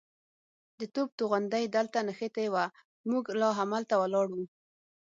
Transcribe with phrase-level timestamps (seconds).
[0.79, 2.65] د توپ توغندی دلته نښتې وه،
[3.09, 4.45] موږ لا همالته ولاړ وو.